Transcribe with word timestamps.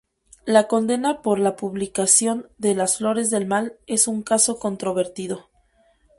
La 0.47 0.67
condena 0.67 1.21
por 1.21 1.37
la 1.37 1.55
publicación 1.55 2.49
de 2.57 2.73
"Las 2.73 2.97
flores 2.97 3.29
del 3.29 3.45
mal" 3.45 3.77
es 3.85 4.07
un 4.07 4.23
caso 4.23 4.57
controvertido. 4.57 5.51